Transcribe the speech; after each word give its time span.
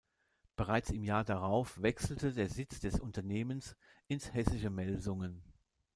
Bereits 0.55 0.89
im 0.89 1.03
Jahr 1.03 1.23
darauf 1.23 1.79
wechselte 1.79 2.33
der 2.33 2.49
Sitz 2.49 2.79
des 2.79 2.99
Unternehmens 2.99 3.75
ins 4.07 4.33
hessische 4.33 4.71
Melsungen. 4.71 5.43